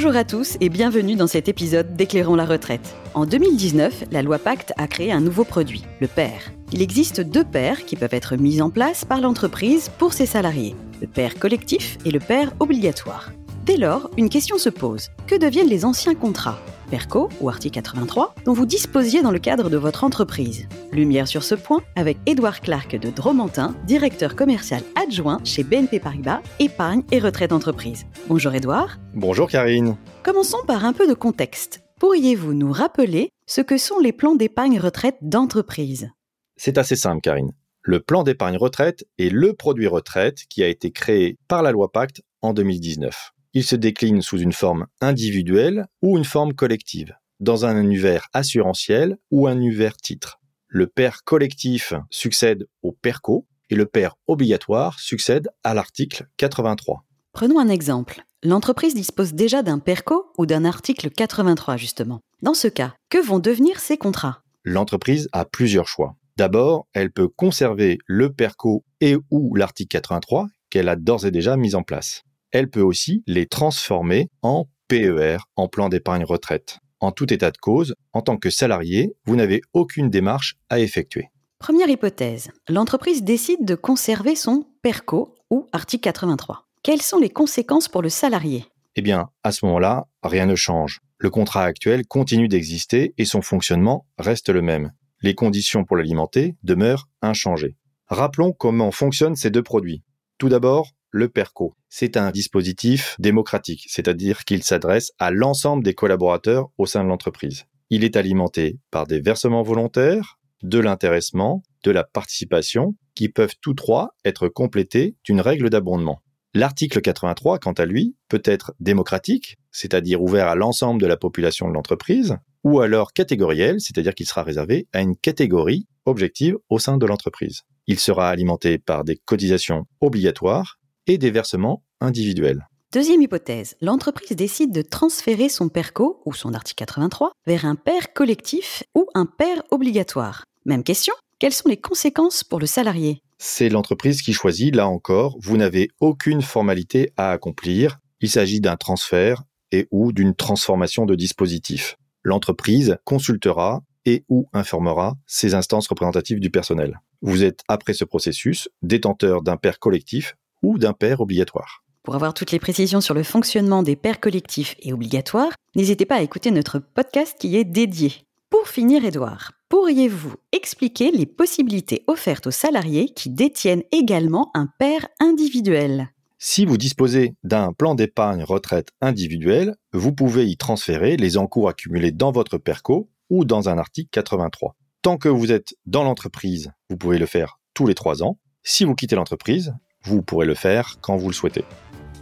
Bonjour 0.00 0.14
à 0.14 0.22
tous 0.22 0.56
et 0.60 0.68
bienvenue 0.68 1.16
dans 1.16 1.26
cet 1.26 1.48
épisode 1.48 1.96
d'Éclairons 1.96 2.36
la 2.36 2.44
retraite. 2.44 2.94
En 3.14 3.26
2019, 3.26 4.04
la 4.12 4.22
loi 4.22 4.38
Pacte 4.38 4.72
a 4.76 4.86
créé 4.86 5.10
un 5.10 5.20
nouveau 5.20 5.42
produit, 5.42 5.82
le 5.98 6.06
PER. 6.06 6.52
Il 6.70 6.82
existe 6.82 7.20
deux 7.20 7.42
PER 7.42 7.84
qui 7.84 7.96
peuvent 7.96 8.14
être 8.14 8.36
mis 8.36 8.62
en 8.62 8.70
place 8.70 9.04
par 9.04 9.20
l'entreprise 9.20 9.88
pour 9.98 10.12
ses 10.12 10.26
salariés, 10.26 10.76
le 11.00 11.08
PER 11.08 11.30
collectif 11.40 11.98
et 12.04 12.12
le 12.12 12.20
PER 12.20 12.44
obligatoire. 12.60 13.32
Dès 13.66 13.76
lors, 13.76 14.08
une 14.16 14.28
question 14.28 14.56
se 14.56 14.68
pose. 14.68 15.08
Que 15.26 15.34
deviennent 15.34 15.68
les 15.68 15.84
anciens 15.84 16.14
contrats? 16.14 16.60
PERCO 16.88 17.28
ou 17.40 17.48
article 17.48 17.74
83 17.74 18.34
dont 18.44 18.52
vous 18.52 18.66
disposiez 18.66 19.22
dans 19.22 19.30
le 19.30 19.38
cadre 19.38 19.70
de 19.70 19.76
votre 19.76 20.04
entreprise 20.04 20.68
Lumière 20.92 21.28
sur 21.28 21.42
ce 21.42 21.54
point 21.54 21.82
avec 21.96 22.16
Édouard 22.26 22.60
Clark 22.60 22.96
de 22.96 23.10
Dromantin, 23.10 23.74
directeur 23.86 24.34
commercial 24.34 24.82
adjoint 24.94 25.38
chez 25.44 25.62
BNP 25.62 26.00
Paribas, 26.00 26.40
épargne 26.58 27.02
et 27.12 27.18
retraite 27.18 27.52
entreprise. 27.52 28.06
Bonjour 28.28 28.54
Édouard. 28.54 28.98
Bonjour 29.14 29.48
Karine. 29.48 29.96
Commençons 30.22 30.64
par 30.66 30.84
un 30.84 30.92
peu 30.92 31.06
de 31.06 31.14
contexte. 31.14 31.80
Pourriez-vous 32.00 32.54
nous 32.54 32.72
rappeler 32.72 33.30
ce 33.46 33.60
que 33.60 33.76
sont 33.76 33.98
les 33.98 34.12
plans 34.12 34.34
d'épargne 34.34 34.78
retraite 34.78 35.16
d'entreprise? 35.20 36.10
C'est 36.56 36.78
assez 36.78 36.96
simple 36.96 37.20
Karine. 37.20 37.52
Le 37.82 38.00
plan 38.00 38.22
d'épargne 38.22 38.56
retraite 38.56 39.04
est 39.18 39.30
le 39.30 39.54
produit 39.54 39.86
retraite 39.86 40.40
qui 40.48 40.62
a 40.62 40.68
été 40.68 40.90
créé 40.90 41.38
par 41.48 41.62
la 41.62 41.72
loi 41.72 41.90
Pacte 41.92 42.22
en 42.42 42.52
2019 42.52 43.32
il 43.54 43.64
se 43.64 43.76
décline 43.76 44.22
sous 44.22 44.38
une 44.38 44.52
forme 44.52 44.86
individuelle 45.00 45.86
ou 46.02 46.16
une 46.16 46.24
forme 46.24 46.54
collective, 46.54 47.14
dans 47.40 47.64
un 47.64 47.80
univers 47.80 48.28
assurantiel 48.32 49.16
ou 49.30 49.46
un 49.46 49.56
univers 49.56 49.96
titre. 49.96 50.40
Le 50.66 50.86
pair 50.86 51.24
collectif 51.24 51.94
succède 52.10 52.66
au 52.82 52.92
PERCO 52.92 53.46
et 53.70 53.74
le 53.74 53.86
pair 53.86 54.16
obligatoire 54.26 55.00
succède 55.00 55.48
à 55.64 55.74
l'article 55.74 56.26
83. 56.36 57.04
Prenons 57.32 57.58
un 57.58 57.68
exemple. 57.68 58.22
L'entreprise 58.42 58.94
dispose 58.94 59.34
déjà 59.34 59.62
d'un 59.62 59.78
PERCO 59.78 60.26
ou 60.36 60.46
d'un 60.46 60.64
article 60.64 61.10
83 61.10 61.76
justement. 61.76 62.20
Dans 62.42 62.54
ce 62.54 62.68
cas, 62.68 62.94
que 63.08 63.18
vont 63.18 63.38
devenir 63.38 63.80
ces 63.80 63.96
contrats? 63.96 64.42
L'entreprise 64.64 65.28
a 65.32 65.44
plusieurs 65.44 65.88
choix. 65.88 66.16
D'abord, 66.36 66.86
elle 66.92 67.10
peut 67.10 67.28
conserver 67.28 67.98
le 68.06 68.32
PERCO 68.32 68.84
et 69.00 69.16
ou 69.30 69.54
l'article 69.56 69.88
83 69.88 70.48
qu'elle 70.70 70.88
a 70.88 70.96
d'ores 70.96 71.26
et 71.26 71.30
déjà 71.30 71.56
mis 71.56 71.74
en 71.74 71.82
place 71.82 72.22
elle 72.52 72.70
peut 72.70 72.82
aussi 72.82 73.22
les 73.26 73.46
transformer 73.46 74.28
en 74.42 74.66
PER, 74.88 75.38
en 75.56 75.68
plan 75.68 75.88
d'épargne 75.88 76.24
retraite. 76.24 76.78
En 77.00 77.12
tout 77.12 77.32
état 77.32 77.50
de 77.50 77.58
cause, 77.58 77.94
en 78.12 78.22
tant 78.22 78.36
que 78.36 78.50
salarié, 78.50 79.12
vous 79.24 79.36
n'avez 79.36 79.60
aucune 79.72 80.10
démarche 80.10 80.56
à 80.68 80.80
effectuer. 80.80 81.28
Première 81.58 81.88
hypothèse, 81.88 82.50
l'entreprise 82.68 83.22
décide 83.22 83.64
de 83.64 83.74
conserver 83.74 84.34
son 84.34 84.64
PERCO 84.82 85.34
ou 85.50 85.66
article 85.72 86.02
83. 86.02 86.66
Quelles 86.82 87.02
sont 87.02 87.18
les 87.18 87.30
conséquences 87.30 87.88
pour 87.88 88.02
le 88.02 88.08
salarié? 88.08 88.64
Eh 88.96 89.02
bien, 89.02 89.28
à 89.44 89.52
ce 89.52 89.64
moment-là, 89.66 90.06
rien 90.22 90.46
ne 90.46 90.54
change. 90.54 91.00
Le 91.18 91.30
contrat 91.30 91.64
actuel 91.64 92.06
continue 92.06 92.48
d'exister 92.48 93.12
et 93.18 93.24
son 93.24 93.42
fonctionnement 93.42 94.06
reste 94.18 94.48
le 94.48 94.62
même. 94.62 94.92
Les 95.20 95.34
conditions 95.34 95.84
pour 95.84 95.96
l'alimenter 95.96 96.56
demeurent 96.62 97.08
inchangées. 97.22 97.76
Rappelons 98.06 98.52
comment 98.52 98.92
fonctionnent 98.92 99.36
ces 99.36 99.50
deux 99.50 99.62
produits. 99.62 100.02
Tout 100.38 100.48
d'abord, 100.48 100.92
le 101.10 101.28
PERCO. 101.28 101.74
C'est 101.88 102.16
un 102.16 102.30
dispositif 102.30 103.16
démocratique, 103.18 103.86
c'est-à-dire 103.88 104.44
qu'il 104.44 104.62
s'adresse 104.62 105.12
à 105.18 105.30
l'ensemble 105.30 105.82
des 105.84 105.94
collaborateurs 105.94 106.68
au 106.78 106.86
sein 106.86 107.02
de 107.04 107.08
l'entreprise. 107.08 107.64
Il 107.90 108.04
est 108.04 108.16
alimenté 108.16 108.78
par 108.90 109.06
des 109.06 109.20
versements 109.20 109.62
volontaires, 109.62 110.38
de 110.62 110.78
l'intéressement, 110.78 111.62
de 111.84 111.90
la 111.90 112.04
participation, 112.04 112.94
qui 113.14 113.28
peuvent 113.28 113.54
tous 113.60 113.74
trois 113.74 114.10
être 114.24 114.48
complétés 114.48 115.16
d'une 115.24 115.40
règle 115.40 115.70
d'abondement. 115.70 116.22
L'article 116.54 117.00
83, 117.00 117.58
quant 117.58 117.72
à 117.72 117.84
lui, 117.84 118.16
peut 118.28 118.42
être 118.44 118.74
démocratique, 118.80 119.58
c'est-à-dire 119.70 120.22
ouvert 120.22 120.48
à 120.48 120.54
l'ensemble 120.54 121.00
de 121.00 121.06
la 121.06 121.16
population 121.16 121.68
de 121.68 121.74
l'entreprise, 121.74 122.36
ou 122.64 122.80
alors 122.80 123.12
catégoriel, 123.12 123.80
c'est-à-dire 123.80 124.14
qu'il 124.14 124.26
sera 124.26 124.42
réservé 124.42 124.88
à 124.92 125.00
une 125.00 125.16
catégorie 125.16 125.86
objective 126.06 126.56
au 126.68 126.78
sein 126.78 126.96
de 126.96 127.06
l'entreprise. 127.06 127.62
Il 127.86 127.98
sera 127.98 128.28
alimenté 128.28 128.78
par 128.78 129.04
des 129.04 129.16
cotisations 129.16 129.86
obligatoires 130.00 130.77
et 131.08 131.18
des 131.18 131.30
versements 131.30 131.82
individuels. 132.00 132.68
Deuxième 132.92 133.20
hypothèse, 133.20 133.76
l'entreprise 133.82 134.36
décide 134.36 134.72
de 134.72 134.80
transférer 134.80 135.48
son 135.48 135.68
PERCO, 135.68 136.22
ou 136.24 136.32
son 136.32 136.54
article 136.54 136.84
83, 136.84 137.32
vers 137.46 137.66
un 137.66 137.74
PER 137.74 138.12
collectif 138.14 138.82
ou 138.94 139.06
un 139.14 139.26
PER 139.26 139.60
obligatoire. 139.70 140.44
Même 140.64 140.84
question, 140.84 141.12
quelles 141.38 141.52
sont 141.52 141.68
les 141.68 141.76
conséquences 141.76 142.44
pour 142.44 142.60
le 142.60 142.66
salarié? 142.66 143.20
C'est 143.38 143.68
l'entreprise 143.68 144.22
qui 144.22 144.32
choisit, 144.32 144.74
là 144.74 144.88
encore, 144.88 145.36
vous 145.40 145.56
n'avez 145.56 145.90
aucune 146.00 146.42
formalité 146.42 147.12
à 147.16 147.30
accomplir, 147.30 147.98
il 148.20 148.30
s'agit 148.30 148.60
d'un 148.60 148.76
transfert 148.76 149.44
et 149.70 149.86
ou 149.90 150.12
d'une 150.12 150.34
transformation 150.34 151.04
de 151.04 151.14
dispositif. 151.14 151.96
L'entreprise 152.22 152.96
consultera 153.04 153.82
et 154.06 154.24
ou 154.28 154.48
informera 154.52 155.14
ses 155.26 155.54
instances 155.54 155.88
représentatives 155.88 156.40
du 156.40 156.50
personnel. 156.50 157.00
Vous 157.20 157.44
êtes, 157.44 157.60
après 157.68 157.92
ce 157.92 158.04
processus, 158.04 158.68
détenteur 158.82 159.42
d'un 159.42 159.56
PER 159.56 159.72
collectif 159.78 160.34
ou 160.62 160.78
d'un 160.78 160.92
père 160.92 161.20
obligatoire. 161.20 161.82
Pour 162.02 162.14
avoir 162.14 162.32
toutes 162.32 162.52
les 162.52 162.58
précisions 162.58 163.00
sur 163.00 163.14
le 163.14 163.22
fonctionnement 163.22 163.82
des 163.82 163.96
pairs 163.96 164.20
collectifs 164.20 164.76
et 164.80 164.92
obligatoires, 164.92 165.52
n'hésitez 165.76 166.06
pas 166.06 166.16
à 166.16 166.22
écouter 166.22 166.50
notre 166.50 166.78
podcast 166.78 167.36
qui 167.38 167.56
est 167.56 167.64
dédié. 167.64 168.12
Pour 168.50 168.68
finir, 168.68 169.04
Edouard, 169.04 169.52
pourriez-vous 169.68 170.32
expliquer 170.52 171.10
les 171.10 171.26
possibilités 171.26 172.04
offertes 172.06 172.46
aux 172.46 172.50
salariés 172.50 173.10
qui 173.10 173.28
détiennent 173.28 173.82
également 173.92 174.50
un 174.54 174.68
père 174.78 175.06
individuel? 175.20 176.08
Si 176.38 176.64
vous 176.64 176.78
disposez 176.78 177.34
d'un 177.42 177.72
plan 177.72 177.94
d'épargne 177.94 178.44
retraite 178.44 178.90
individuel, 179.00 179.74
vous 179.92 180.14
pouvez 180.14 180.46
y 180.46 180.56
transférer 180.56 181.16
les 181.16 181.36
encours 181.36 181.68
accumulés 181.68 182.12
dans 182.12 182.32
votre 182.32 182.58
PERCO 182.58 183.10
ou 183.28 183.44
dans 183.44 183.68
un 183.68 183.76
article 183.76 184.08
83. 184.12 184.76
Tant 185.02 185.18
que 185.18 185.28
vous 185.28 185.52
êtes 185.52 185.74
dans 185.84 186.04
l'entreprise, 186.04 186.70
vous 186.88 186.96
pouvez 186.96 187.18
le 187.18 187.26
faire 187.26 187.58
tous 187.74 187.86
les 187.86 187.94
trois 187.94 188.22
ans. 188.22 188.38
Si 188.62 188.84
vous 188.84 188.94
quittez 188.94 189.16
l'entreprise, 189.16 189.74
vous 190.04 190.22
pourrez 190.22 190.46
le 190.46 190.54
faire 190.54 190.96
quand 191.00 191.16
vous 191.16 191.28
le 191.28 191.34
souhaitez. 191.34 191.64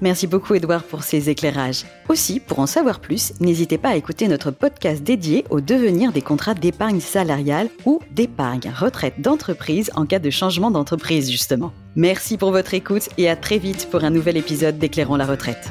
Merci 0.03 0.27
beaucoup 0.27 0.55
Edouard 0.55 0.83
pour 0.83 1.03
ces 1.03 1.31
éclairages. 1.31 1.87
Aussi, 2.09 2.39
pour 2.39 2.59
en 2.59 2.67
savoir 2.67 3.01
plus, 3.01 3.33
n'hésitez 3.41 3.79
pas 3.79 3.91
à 3.91 3.97
écouter 3.97 4.29
notre 4.29 4.51
podcast 4.51 5.03
dédié 5.03 5.45
au 5.49 5.61
devenir 5.61 6.13
des 6.13 6.21
contrats 6.21 6.55
d'épargne 6.55 7.01
salariale 7.01 7.71
ou 7.87 8.01
d'épargne 8.11 8.71
retraite 8.77 9.21
d'entreprise 9.21 9.91
en 9.95 10.05
cas 10.05 10.19
de 10.19 10.31
changement 10.31 10.71
d'entreprise 10.71 11.31
justement. 11.31 11.73
Merci 11.95 12.37
pour 12.37 12.51
votre 12.51 12.75
écoute 12.75 13.09
et 13.17 13.31
à 13.31 13.37
très 13.37 13.59
vite 13.59 13.89
pour 13.91 14.05
un 14.05 14.11
nouvel 14.11 14.37
épisode 14.37 14.79
d'Éclairons 14.79 15.17
la 15.17 15.27
retraite. 15.27 15.71